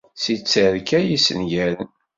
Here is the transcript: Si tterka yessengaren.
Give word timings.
Si 0.21 0.33
tterka 0.37 0.99
yessengaren. 1.03 1.89